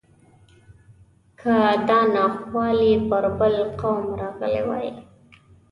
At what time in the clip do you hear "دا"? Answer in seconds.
1.87-1.99